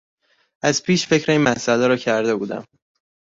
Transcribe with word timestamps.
از 0.63 0.83
پیش 0.83 1.07
فکر 1.07 1.31
این 1.31 1.41
مسئله 1.41 1.87
را 1.87 1.95
کرده 1.97 2.35
بودم. 2.35 2.65